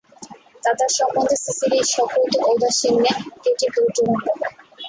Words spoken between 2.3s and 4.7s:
ঔদাসীন্যে কেটির ধৈর্যভঙ্গ হয়।